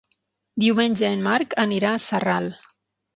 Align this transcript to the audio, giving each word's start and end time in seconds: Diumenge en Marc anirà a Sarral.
Diumenge 0.61 1.11
en 1.17 1.21
Marc 1.27 1.53
anirà 1.65 1.91
a 1.91 1.99
Sarral. 2.07 2.49